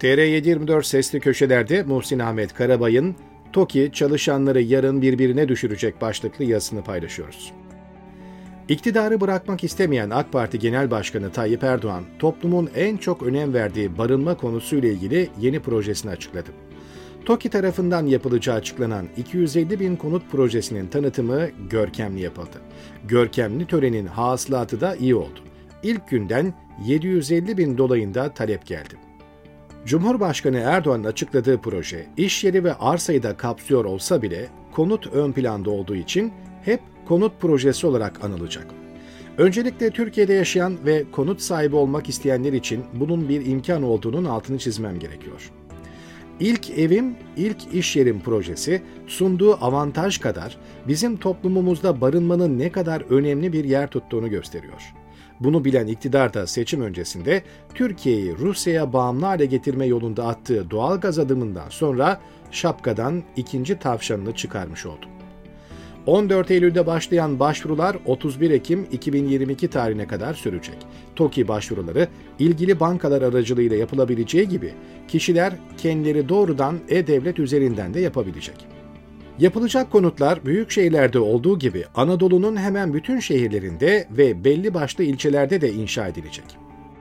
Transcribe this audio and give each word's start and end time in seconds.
TR724 0.00 0.82
Sesli 0.82 1.20
Köşeler'de 1.20 1.82
Muhsin 1.82 2.18
Ahmet 2.18 2.54
Karabay'ın 2.54 3.16
TOKİ 3.52 3.90
çalışanları 3.92 4.62
yarın 4.62 5.02
birbirine 5.02 5.48
düşürecek 5.48 6.00
başlıklı 6.00 6.44
yazısını 6.44 6.84
paylaşıyoruz. 6.84 7.52
İktidarı 8.68 9.20
bırakmak 9.20 9.64
istemeyen 9.64 10.10
AK 10.10 10.32
Parti 10.32 10.58
Genel 10.58 10.90
Başkanı 10.90 11.32
Tayyip 11.32 11.64
Erdoğan, 11.64 12.04
toplumun 12.18 12.70
en 12.74 12.96
çok 12.96 13.22
önem 13.22 13.54
verdiği 13.54 13.98
barınma 13.98 14.36
konusuyla 14.36 14.88
ilgili 14.88 15.28
yeni 15.40 15.60
projesini 15.60 16.10
açıkladı. 16.10 16.50
TOKİ 17.24 17.50
tarafından 17.50 18.06
yapılacağı 18.06 18.56
açıklanan 18.56 19.06
250 19.16 19.80
bin 19.80 19.96
konut 19.96 20.30
projesinin 20.30 20.86
tanıtımı 20.86 21.48
görkemli 21.70 22.22
yapıldı. 22.22 22.60
Görkemli 23.04 23.66
törenin 23.66 24.06
hasılatı 24.06 24.80
da 24.80 24.96
iyi 24.96 25.14
oldu. 25.14 25.40
İlk 25.82 26.08
günden 26.08 26.54
750 26.86 27.58
bin 27.58 27.78
dolayında 27.78 28.34
talep 28.34 28.66
geldi. 28.66 29.09
Cumhurbaşkanı 29.86 30.58
Erdoğan'ın 30.58 31.04
açıkladığı 31.04 31.58
proje, 31.58 32.06
iş 32.16 32.44
yeri 32.44 32.64
ve 32.64 32.74
arsayı 32.74 33.22
da 33.22 33.36
kapsıyor 33.36 33.84
olsa 33.84 34.22
bile 34.22 34.48
konut 34.72 35.06
ön 35.06 35.32
planda 35.32 35.70
olduğu 35.70 35.94
için 35.94 36.32
hep 36.64 36.80
konut 37.08 37.40
projesi 37.40 37.86
olarak 37.86 38.24
anılacak. 38.24 38.66
Öncelikle 39.38 39.90
Türkiye'de 39.90 40.32
yaşayan 40.32 40.78
ve 40.86 41.04
konut 41.12 41.40
sahibi 41.40 41.76
olmak 41.76 42.08
isteyenler 42.08 42.52
için 42.52 42.84
bunun 42.94 43.28
bir 43.28 43.46
imkan 43.46 43.82
olduğunun 43.82 44.24
altını 44.24 44.58
çizmem 44.58 44.98
gerekiyor. 44.98 45.50
İlk 46.40 46.70
evim, 46.70 47.16
ilk 47.36 47.74
iş 47.74 47.96
yerim 47.96 48.20
projesi 48.20 48.82
sunduğu 49.06 49.64
avantaj 49.64 50.18
kadar 50.18 50.56
bizim 50.88 51.16
toplumumuzda 51.16 52.00
barınmanın 52.00 52.58
ne 52.58 52.72
kadar 52.72 53.00
önemli 53.00 53.52
bir 53.52 53.64
yer 53.64 53.90
tuttuğunu 53.90 54.30
gösteriyor. 54.30 54.94
Bunu 55.40 55.64
bilen 55.64 55.86
iktidar 55.86 56.34
da 56.34 56.46
seçim 56.46 56.80
öncesinde 56.80 57.42
Türkiye'yi 57.74 58.38
Rusya'ya 58.38 58.92
bağımlı 58.92 59.26
hale 59.26 59.46
getirme 59.46 59.86
yolunda 59.86 60.26
attığı 60.26 60.70
doğal 60.70 61.00
gaz 61.00 61.18
adımından 61.18 61.68
sonra 61.68 62.20
şapkadan 62.50 63.22
ikinci 63.36 63.78
tavşanını 63.78 64.34
çıkarmış 64.34 64.86
oldu. 64.86 65.06
14 66.06 66.50
Eylül'de 66.50 66.86
başlayan 66.86 67.40
başvurular 67.40 67.96
31 68.06 68.50
Ekim 68.50 68.86
2022 68.92 69.68
tarihine 69.68 70.06
kadar 70.06 70.34
sürecek. 70.34 70.76
TOKİ 71.16 71.48
başvuruları 71.48 72.08
ilgili 72.38 72.80
bankalar 72.80 73.22
aracılığıyla 73.22 73.76
yapılabileceği 73.76 74.48
gibi 74.48 74.72
kişiler 75.08 75.52
kendileri 75.78 76.28
doğrudan 76.28 76.78
e-devlet 76.88 77.38
üzerinden 77.38 77.94
de 77.94 78.00
yapabilecek. 78.00 78.79
Yapılacak 79.40 79.90
konutlar 79.92 80.46
büyük 80.46 80.70
şehirlerde 80.70 81.18
olduğu 81.18 81.58
gibi 81.58 81.84
Anadolu'nun 81.94 82.56
hemen 82.56 82.94
bütün 82.94 83.20
şehirlerinde 83.20 84.08
ve 84.10 84.44
belli 84.44 84.74
başlı 84.74 85.04
ilçelerde 85.04 85.60
de 85.60 85.72
inşa 85.72 86.08
edilecek. 86.08 86.44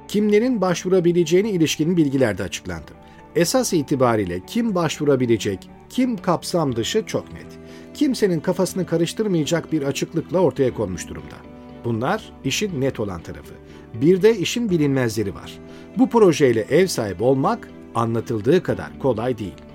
Kimlerin 0.08 0.62
başvurabileceğine 0.62 1.52
ilişkin 1.52 1.98
bilgiler 1.98 2.38
de 2.38 2.44
açıklandı. 2.44 2.92
Esas 3.36 3.74
itibariyle 3.74 4.40
kim 4.48 4.76
başvurabilecek, 4.76 5.70
kim 5.90 6.18
kapsam 6.18 6.76
dışı 6.76 7.06
çok 7.06 7.34
net. 7.34 7.48
Kimsenin 7.94 8.40
kafasını 8.40 8.86
karıştırmayacak 8.86 9.72
bir 9.72 9.82
açıklıkla 9.82 10.40
ortaya 10.40 10.74
konmuş 10.74 11.08
durumda. 11.08 11.36
Bunlar 11.86 12.34
işin 12.44 12.82
net 12.82 13.00
olan 13.00 13.22
tarafı. 13.22 13.54
Bir 13.94 14.22
de 14.22 14.38
işin 14.38 14.70
bilinmezleri 14.70 15.36
var. 15.36 15.60
Bu 15.98 16.10
projeyle 16.10 16.62
ev 16.62 16.88
sahibi 16.88 17.24
olmak 17.24 17.70
anlatıldığı 17.96 18.64
kadar 18.64 19.00
kolay 19.00 19.38
değil. 19.38 19.69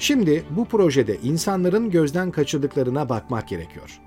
Şimdi 0.00 0.44
bu 0.50 0.64
projede 0.64 1.16
insanların 1.22 1.90
gözden 1.90 2.30
kaçırdıklarına 2.30 3.08
bakmak 3.08 3.48
gerekiyor. 3.48 4.00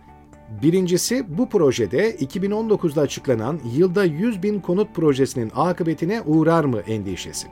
Birincisi 0.61 1.37
bu 1.37 1.49
projede 1.49 2.15
2019'da 2.15 3.01
açıklanan 3.01 3.59
yılda 3.75 4.03
100 4.03 4.43
bin 4.43 4.59
konut 4.59 4.95
projesinin 4.95 5.51
akıbetine 5.55 6.21
uğrar 6.21 6.63
mı 6.63 6.79
endişesi. 6.79 7.47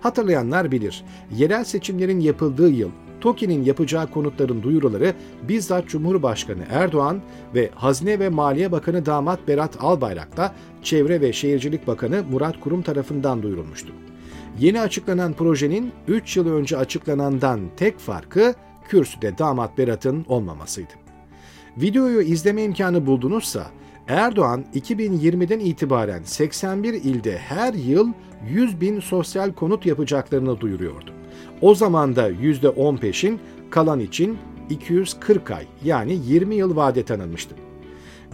Hatırlayanlar 0.00 0.72
bilir, 0.72 1.04
yerel 1.36 1.64
seçimlerin 1.64 2.20
yapıldığı 2.20 2.70
yıl 2.70 2.90
TOKİ'nin 3.20 3.64
yapacağı 3.64 4.10
konutların 4.10 4.62
duyuruları 4.62 5.14
bizzat 5.48 5.88
Cumhurbaşkanı 5.88 6.62
Erdoğan 6.70 7.20
ve 7.54 7.70
Hazine 7.74 8.18
ve 8.18 8.28
Maliye 8.28 8.72
Bakanı 8.72 9.06
Damat 9.06 9.48
Berat 9.48 9.76
Albayrak'la 9.80 10.54
Çevre 10.82 11.20
ve 11.20 11.32
Şehircilik 11.32 11.86
Bakanı 11.86 12.24
Murat 12.30 12.60
Kurum 12.60 12.82
tarafından 12.82 13.42
duyurulmuştu. 13.42 13.92
Yeni 14.58 14.80
açıklanan 14.80 15.32
projenin 15.32 15.92
3 16.08 16.36
yıl 16.36 16.52
önce 16.52 16.76
açıklanandan 16.76 17.60
tek 17.76 17.98
farkı 17.98 18.54
kürsüde 18.88 19.38
damat 19.38 19.78
Berat'ın 19.78 20.24
olmamasıydı. 20.28 20.92
Videoyu 21.76 22.20
izleme 22.20 22.62
imkanı 22.62 23.06
buldunuzsa 23.06 23.66
Erdoğan 24.08 24.64
2020'den 24.74 25.60
itibaren 25.60 26.22
81 26.22 26.92
ilde 26.94 27.38
her 27.38 27.74
yıl 27.74 28.08
100 28.48 28.80
bin 28.80 29.00
sosyal 29.00 29.52
konut 29.52 29.86
yapacaklarını 29.86 30.60
duyuruyordu. 30.60 31.10
O 31.60 31.74
zaman 31.74 32.16
da 32.16 32.30
%10 32.30 32.98
peşin, 32.98 33.40
kalan 33.70 34.00
için 34.00 34.38
240 34.70 35.50
ay 35.50 35.66
yani 35.84 36.18
20 36.26 36.54
yıl 36.54 36.76
vade 36.76 37.02
tanınmıştı. 37.04 37.54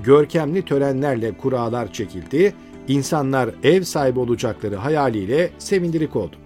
Görkemli 0.02 0.64
törenlerle 0.64 1.36
kuralar 1.36 1.92
çekildi, 1.92 2.54
insanlar 2.88 3.50
ev 3.62 3.82
sahibi 3.82 4.18
olacakları 4.20 4.76
hayaliyle 4.76 5.50
sevindirik 5.58 6.16
oldu. 6.16 6.36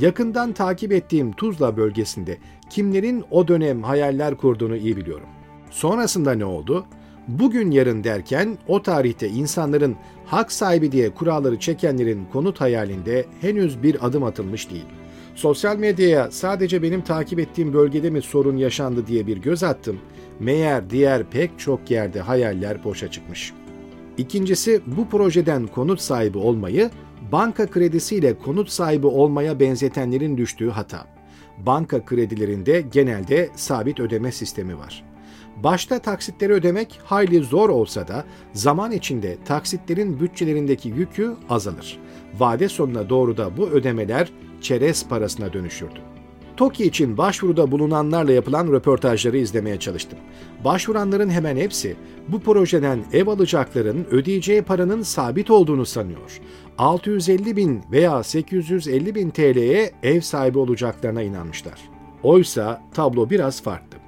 Yakından 0.00 0.52
takip 0.52 0.92
ettiğim 0.92 1.32
Tuzla 1.32 1.76
bölgesinde 1.76 2.38
kimlerin 2.70 3.24
o 3.30 3.48
dönem 3.48 3.82
hayaller 3.82 4.36
kurduğunu 4.36 4.76
iyi 4.76 4.96
biliyorum. 4.96 5.26
Sonrasında 5.70 6.32
ne 6.32 6.44
oldu? 6.44 6.86
Bugün 7.28 7.70
yarın 7.70 8.04
derken 8.04 8.58
o 8.68 8.82
tarihte 8.82 9.28
insanların 9.28 9.96
hak 10.26 10.52
sahibi 10.52 10.92
diye 10.92 11.10
kuralları 11.10 11.58
çekenlerin 11.58 12.24
konut 12.32 12.60
hayalinde 12.60 13.26
henüz 13.40 13.82
bir 13.82 14.06
adım 14.06 14.24
atılmış 14.24 14.70
değil. 14.70 14.86
Sosyal 15.34 15.76
medyaya 15.76 16.30
sadece 16.30 16.82
benim 16.82 17.00
takip 17.00 17.38
ettiğim 17.38 17.72
bölgede 17.72 18.10
mi 18.10 18.22
sorun 18.22 18.56
yaşandı 18.56 19.06
diye 19.06 19.26
bir 19.26 19.36
göz 19.36 19.62
attım. 19.62 19.98
Meğer 20.40 20.90
diğer 20.90 21.24
pek 21.24 21.58
çok 21.58 21.90
yerde 21.90 22.20
hayaller 22.20 22.84
boşa 22.84 23.10
çıkmış. 23.10 23.52
İkincisi 24.18 24.80
bu 24.86 25.08
projeden 25.08 25.66
konut 25.66 26.00
sahibi 26.00 26.38
olmayı 26.38 26.90
banka 27.32 27.66
kredisiyle 27.66 28.38
konut 28.38 28.70
sahibi 28.70 29.06
olmaya 29.06 29.60
benzetenlerin 29.60 30.36
düştüğü 30.36 30.70
hata. 30.70 31.06
Banka 31.66 32.04
kredilerinde 32.04 32.80
genelde 32.80 33.50
sabit 33.56 34.00
ödeme 34.00 34.32
sistemi 34.32 34.78
var. 34.78 35.04
Başta 35.56 35.98
taksitleri 35.98 36.52
ödemek 36.52 37.00
hayli 37.04 37.40
zor 37.44 37.68
olsa 37.68 38.08
da 38.08 38.24
zaman 38.52 38.92
içinde 38.92 39.36
taksitlerin 39.44 40.20
bütçelerindeki 40.20 40.88
yükü 40.88 41.36
azalır. 41.48 41.98
Vade 42.38 42.68
sonuna 42.68 43.08
doğru 43.08 43.36
da 43.36 43.56
bu 43.56 43.66
ödemeler 43.66 44.32
çerez 44.60 45.08
parasına 45.08 45.52
dönüşürdü. 45.52 46.11
TOKİ 46.62 46.84
için 46.84 47.18
başvuruda 47.18 47.70
bulunanlarla 47.70 48.32
yapılan 48.32 48.72
röportajları 48.72 49.38
izlemeye 49.38 49.78
çalıştım. 49.78 50.18
Başvuranların 50.64 51.30
hemen 51.30 51.56
hepsi 51.56 51.96
bu 52.28 52.40
projeden 52.40 53.04
ev 53.12 53.26
alacakların 53.26 54.06
ödeyeceği 54.10 54.62
paranın 54.62 55.02
sabit 55.02 55.50
olduğunu 55.50 55.86
sanıyor. 55.86 56.40
650 56.78 57.56
bin 57.56 57.80
veya 57.92 58.22
850 58.22 59.14
bin 59.14 59.30
TL'ye 59.30 59.90
ev 60.02 60.20
sahibi 60.20 60.58
olacaklarına 60.58 61.22
inanmışlar. 61.22 61.80
Oysa 62.22 62.82
tablo 62.94 63.30
biraz 63.30 63.62
farklı. 63.62 63.98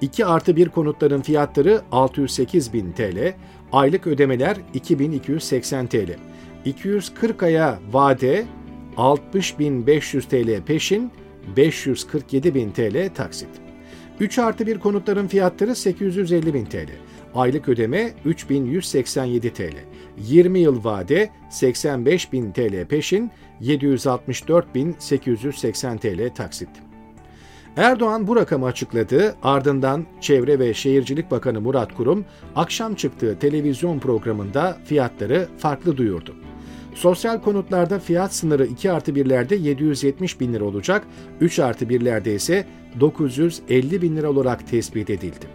2 0.00 0.26
artı 0.26 0.56
1 0.56 0.68
konutların 0.68 1.22
fiyatları 1.22 1.80
608 1.92 2.72
bin 2.72 2.92
TL, 2.92 3.34
aylık 3.72 4.06
ödemeler 4.06 4.56
2280 4.74 5.86
TL. 5.86 6.16
240 6.64 7.42
aya 7.42 7.78
vade 7.92 8.44
60.500 8.96 10.22
TL 10.22 10.64
peşin, 10.64 11.12
547.000 11.56 12.72
TL 12.72 13.14
taksit. 13.14 13.48
3 14.20 14.38
artı 14.38 14.66
1 14.66 14.78
konutların 14.78 15.26
fiyatları 15.26 15.70
850.000 15.70 16.68
TL. 16.68 16.90
Aylık 17.34 17.68
ödeme 17.68 18.12
3187 18.24 19.52
TL. 19.52 19.74
20 20.18 20.58
yıl 20.58 20.84
vade 20.84 21.30
85.000 21.50 22.52
TL 22.52 22.88
peşin, 22.88 23.30
764.880 23.62 25.98
TL 25.98 26.34
taksit. 26.34 26.68
Erdoğan 27.76 28.26
bu 28.26 28.36
rakamı 28.36 28.66
açıkladı, 28.66 29.34
ardından 29.42 30.06
Çevre 30.20 30.58
ve 30.58 30.74
Şehircilik 30.74 31.30
Bakanı 31.30 31.60
Murat 31.60 31.94
Kurum 31.94 32.24
akşam 32.56 32.94
çıktığı 32.94 33.38
televizyon 33.38 33.98
programında 33.98 34.78
fiyatları 34.84 35.48
farklı 35.58 35.96
duyurdu. 35.96 36.34
Sosyal 36.94 37.40
konutlarda 37.40 37.98
fiyat 37.98 38.34
sınırı 38.34 38.66
2 38.66 38.92
artı 38.92 39.12
1'lerde 39.12 39.54
770 39.54 40.40
bin 40.40 40.52
lira 40.52 40.64
olacak, 40.64 41.06
3 41.40 41.58
artı 41.58 41.84
1'lerde 41.84 42.34
ise 42.34 42.66
950 43.00 44.02
bin 44.02 44.16
lira 44.16 44.30
olarak 44.30 44.68
tespit 44.68 45.10
edildi. 45.10 45.46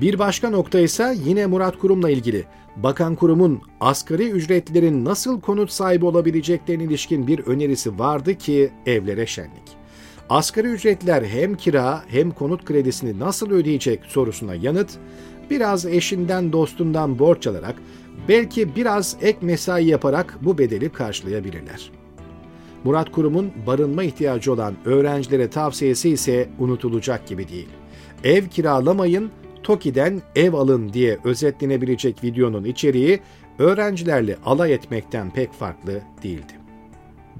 Bir 0.00 0.18
başka 0.18 0.50
nokta 0.50 0.80
ise 0.80 1.16
yine 1.24 1.46
Murat 1.46 1.78
Kurum'la 1.78 2.10
ilgili. 2.10 2.44
Bakan 2.76 3.14
Kurum'un 3.14 3.60
asgari 3.80 4.30
ücretlilerin 4.30 5.04
nasıl 5.04 5.40
konut 5.40 5.70
sahibi 5.70 6.04
olabileceklerine 6.04 6.84
ilişkin 6.84 7.26
bir 7.26 7.38
önerisi 7.38 7.98
vardı 7.98 8.34
ki 8.34 8.70
evlere 8.86 9.26
şenlik. 9.26 9.78
Asgari 10.30 10.66
ücretler 10.66 11.22
hem 11.22 11.54
kira 11.54 12.02
hem 12.08 12.30
konut 12.30 12.64
kredisini 12.64 13.18
nasıl 13.18 13.50
ödeyecek 13.50 14.04
sorusuna 14.04 14.54
yanıt, 14.54 14.90
biraz 15.50 15.86
eşinden 15.86 16.52
dostundan 16.52 17.18
borç 17.18 17.46
alarak 17.46 17.74
belki 18.28 18.76
biraz 18.76 19.16
ek 19.22 19.38
mesai 19.42 19.86
yaparak 19.86 20.38
bu 20.42 20.58
bedeli 20.58 20.88
karşılayabilirler. 20.88 21.90
Murat 22.84 23.12
Kurum'un 23.12 23.52
barınma 23.66 24.02
ihtiyacı 24.02 24.52
olan 24.52 24.74
öğrencilere 24.84 25.50
tavsiyesi 25.50 26.10
ise 26.10 26.48
unutulacak 26.58 27.26
gibi 27.26 27.48
değil. 27.48 27.68
Ev 28.24 28.46
kiralamayın, 28.46 29.30
TOKİ'den 29.62 30.22
ev 30.36 30.52
alın 30.52 30.92
diye 30.92 31.18
özetlenebilecek 31.24 32.24
videonun 32.24 32.64
içeriği 32.64 33.20
öğrencilerle 33.58 34.36
alay 34.44 34.74
etmekten 34.74 35.30
pek 35.30 35.52
farklı 35.52 36.00
değildi. 36.22 36.67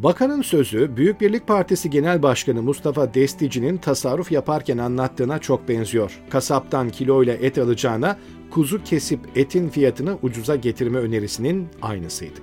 Bakanın 0.02 0.42
sözü 0.42 0.96
Büyük 0.96 1.20
Birlik 1.20 1.46
Partisi 1.46 1.90
Genel 1.90 2.22
Başkanı 2.22 2.62
Mustafa 2.62 3.14
Destici'nin 3.14 3.76
tasarruf 3.76 4.32
yaparken 4.32 4.78
anlattığına 4.78 5.38
çok 5.38 5.68
benziyor. 5.68 6.20
Kasaptan 6.30 6.90
kiloyla 6.90 7.34
et 7.34 7.58
alacağına 7.58 8.18
kuzu 8.50 8.84
kesip 8.84 9.20
etin 9.34 9.68
fiyatını 9.68 10.18
ucuza 10.22 10.56
getirme 10.56 10.98
önerisinin 10.98 11.68
aynısıydı. 11.82 12.40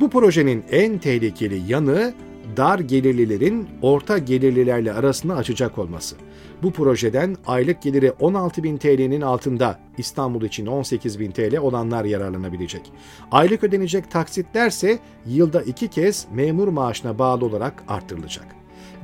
Bu 0.00 0.10
projenin 0.10 0.64
en 0.70 0.98
tehlikeli 0.98 1.72
yanı 1.72 2.14
dar 2.56 2.78
gelirlilerin 2.78 3.68
orta 3.82 4.18
gelirlilerle 4.18 4.92
arasını 4.92 5.36
açacak 5.36 5.78
olması. 5.78 6.16
Bu 6.62 6.70
projeden 6.70 7.36
aylık 7.46 7.82
geliri 7.82 8.12
16 8.20 8.62
bin 8.62 8.76
TL'nin 8.76 9.20
altında 9.20 9.78
İstanbul 9.98 10.42
için 10.42 10.66
18 10.66 11.20
bin 11.20 11.30
TL 11.30 11.56
olanlar 11.56 12.04
yararlanabilecek. 12.04 12.92
Aylık 13.30 13.64
ödenecek 13.64 14.10
taksitlerse 14.10 14.98
yılda 15.26 15.62
iki 15.62 15.88
kez 15.88 16.26
memur 16.34 16.68
maaşına 16.68 17.18
bağlı 17.18 17.44
olarak 17.44 17.84
arttırılacak. 17.88 18.46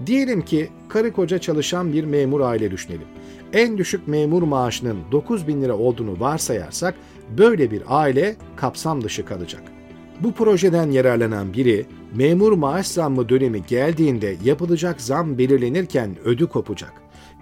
Diyelim 0.07 0.43
ki 0.43 0.69
karı 0.89 1.13
koca 1.13 1.39
çalışan 1.39 1.93
bir 1.93 2.05
memur 2.05 2.41
aile 2.41 2.71
düşünelim. 2.71 3.09
En 3.53 3.79
düşük 3.79 4.09
memur 4.09 4.43
maaşının 4.43 4.99
9 5.13 5.49
bin 5.49 5.63
lira 5.63 5.77
olduğunu 5.77 6.21
varsayarsak 6.21 6.95
böyle 7.39 7.71
bir 7.71 7.83
aile 7.87 8.37
kapsam 8.57 9.05
dışı 9.05 9.25
kalacak. 9.25 9.63
Bu 10.21 10.33
projeden 10.33 10.91
yararlanan 10.91 11.53
biri 11.53 11.87
memur 12.15 12.53
maaş 12.53 12.87
zammı 12.87 13.29
dönemi 13.29 13.67
geldiğinde 13.67 14.37
yapılacak 14.45 15.01
zam 15.01 15.39
belirlenirken 15.39 16.17
ödü 16.25 16.47
kopacak. 16.47 16.93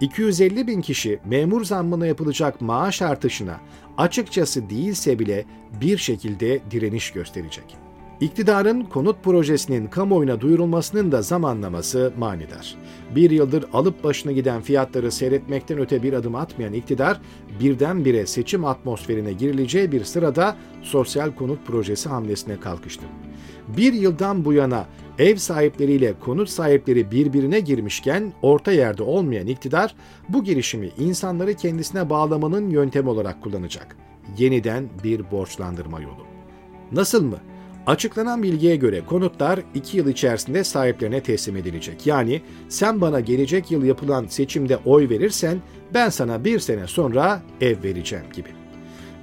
250 0.01 0.67
bin 0.67 0.81
kişi 0.81 1.19
memur 1.25 1.63
zammına 1.63 2.07
yapılacak 2.07 2.61
maaş 2.61 3.01
artışına 3.01 3.59
açıkçası 3.97 4.69
değilse 4.69 5.19
bile 5.19 5.45
bir 5.81 5.97
şekilde 5.97 6.59
direniş 6.71 7.11
gösterecek. 7.11 7.88
İktidarın 8.21 8.81
konut 8.81 9.23
projesinin 9.23 9.87
kamuoyuna 9.87 10.41
duyurulmasının 10.41 11.11
da 11.11 11.21
zamanlaması 11.21 12.13
manidar. 12.17 12.75
Bir 13.15 13.31
yıldır 13.31 13.65
alıp 13.73 14.03
başına 14.03 14.31
giden 14.31 14.61
fiyatları 14.61 15.11
seyretmekten 15.11 15.79
öte 15.79 16.03
bir 16.03 16.13
adım 16.13 16.35
atmayan 16.35 16.73
iktidar, 16.73 17.21
birdenbire 17.59 18.25
seçim 18.25 18.65
atmosferine 18.65 19.33
girileceği 19.33 19.91
bir 19.91 20.03
sırada 20.03 20.55
sosyal 20.81 21.31
konut 21.31 21.65
projesi 21.65 22.09
hamlesine 22.09 22.59
kalkıştı. 22.59 23.05
Bir 23.77 23.93
yıldan 23.93 24.45
bu 24.45 24.53
yana 24.53 24.85
ev 25.19 25.35
sahipleriyle 25.35 26.13
konut 26.19 26.49
sahipleri 26.49 27.11
birbirine 27.11 27.59
girmişken 27.59 28.33
orta 28.41 28.71
yerde 28.71 29.03
olmayan 29.03 29.47
iktidar 29.47 29.95
bu 30.29 30.43
girişimi 30.43 30.89
insanları 30.97 31.53
kendisine 31.53 32.09
bağlamanın 32.09 32.69
yöntemi 32.69 33.09
olarak 33.09 33.43
kullanacak. 33.43 33.97
Yeniden 34.37 34.89
bir 35.03 35.31
borçlandırma 35.31 36.01
yolu. 36.01 36.25
Nasıl 36.91 37.23
mı? 37.23 37.37
Açıklanan 37.87 38.43
bilgiye 38.43 38.75
göre 38.75 39.01
konutlar 39.05 39.59
2 39.75 39.97
yıl 39.97 40.07
içerisinde 40.07 40.63
sahiplerine 40.63 41.23
teslim 41.23 41.57
edilecek. 41.57 42.07
Yani 42.07 42.41
sen 42.69 43.01
bana 43.01 43.19
gelecek 43.19 43.71
yıl 43.71 43.83
yapılan 43.83 44.25
seçimde 44.25 44.77
oy 44.77 45.09
verirsen 45.09 45.57
ben 45.93 46.09
sana 46.09 46.45
bir 46.45 46.59
sene 46.59 46.87
sonra 46.87 47.41
ev 47.61 47.83
vereceğim 47.83 48.25
gibi. 48.33 48.49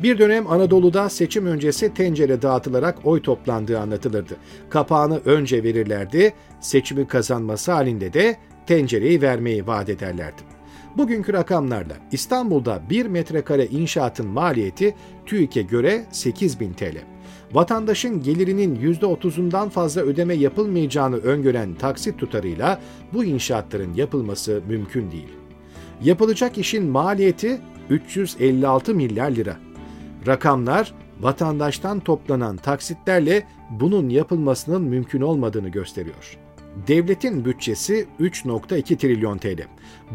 Bir 0.03 0.19
dönem 0.19 0.47
Anadolu'da 0.47 1.09
seçim 1.09 1.47
öncesi 1.47 1.95
tencere 1.95 2.43
dağıtılarak 2.43 2.99
oy 3.05 3.23
toplandığı 3.23 3.79
anlatılırdı. 3.79 4.37
Kapağını 4.71 5.21
önce 5.25 5.63
verirlerdi, 5.63 6.35
seçimi 6.61 7.09
kazanması 7.09 7.73
halinde 7.73 8.13
de 8.13 8.37
tencereyi 8.67 9.23
vermeyi 9.23 9.67
vaat 9.67 9.89
ederlerdi. 9.89 10.43
Bugünkü 10.97 11.33
rakamlarla 11.33 11.95
İstanbul'da 12.13 12.83
1 12.91 13.07
metrekare 13.07 13.67
inşaatın 13.67 14.27
maliyeti 14.27 14.95
TÜİK'e 15.27 15.63
göre 15.63 16.07
8 16.11 16.61
bin 16.61 16.73
TL. 16.73 17.16
Vatandaşın 17.53 18.23
gelirinin 18.23 18.77
%30'undan 18.77 19.69
fazla 19.69 20.01
ödeme 20.01 20.35
yapılmayacağını 20.35 21.17
öngören 21.17 21.75
taksit 21.75 22.19
tutarıyla 22.19 22.81
bu 23.13 23.25
inşaatların 23.25 23.95
yapılması 23.95 24.63
mümkün 24.69 25.11
değil. 25.11 25.33
Yapılacak 26.03 26.59
işin 26.59 26.85
maliyeti 26.85 27.61
356 27.91 28.95
milyar 28.95 29.31
lira. 29.31 29.57
Rakamlar 30.27 30.95
vatandaştan 31.21 32.01
toplanan 32.01 32.57
taksitlerle 32.57 33.47
bunun 33.71 34.09
yapılmasının 34.09 34.83
mümkün 34.83 35.21
olmadığını 35.21 35.69
gösteriyor. 35.69 36.46
Devletin 36.77 37.45
bütçesi 37.45 38.07
3.2 38.21 38.97
trilyon 38.97 39.39
TL. 39.39 39.63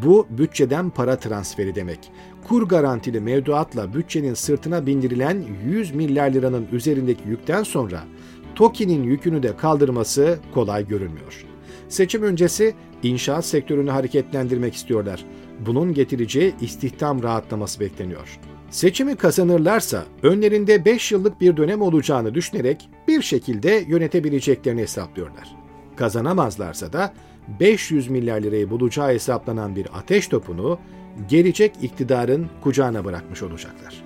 Bu 0.03 0.27
bütçeden 0.29 0.89
para 0.89 1.19
transferi 1.19 1.75
demek. 1.75 2.11
Kur 2.47 2.67
garantili 2.67 3.19
mevduatla 3.19 3.93
bütçenin 3.93 4.33
sırtına 4.33 4.85
bindirilen 4.85 5.43
100 5.65 5.95
milyar 5.95 6.31
liranın 6.31 6.67
üzerindeki 6.71 7.29
yükten 7.29 7.63
sonra 7.63 8.03
TOKİ'nin 8.55 9.03
yükünü 9.03 9.43
de 9.43 9.57
kaldırması 9.57 10.39
kolay 10.53 10.87
görünmüyor. 10.87 11.45
Seçim 11.89 12.23
öncesi 12.23 12.73
inşaat 13.03 13.45
sektörünü 13.45 13.89
hareketlendirmek 13.89 14.75
istiyorlar. 14.75 15.25
Bunun 15.65 15.93
getireceği 15.93 16.53
istihdam 16.61 17.23
rahatlaması 17.23 17.79
bekleniyor. 17.79 18.39
Seçimi 18.69 19.15
kazanırlarsa 19.15 20.05
önlerinde 20.23 20.85
5 20.85 21.11
yıllık 21.11 21.41
bir 21.41 21.57
dönem 21.57 21.81
olacağını 21.81 22.33
düşünerek 22.33 22.89
bir 23.07 23.21
şekilde 23.21 23.83
yönetebileceklerini 23.87 24.81
hesaplıyorlar. 24.81 25.60
Kazanamazlarsa 25.95 26.93
da 26.93 27.13
500 27.59 28.07
milyar 28.07 28.41
lirayı 28.41 28.69
bulacağı 28.69 29.09
hesaplanan 29.09 29.75
bir 29.75 29.87
ateş 29.93 30.27
topunu 30.27 30.79
gelecek 31.29 31.75
iktidarın 31.81 32.47
kucağına 32.61 33.05
bırakmış 33.05 33.43
olacaklar. 33.43 34.03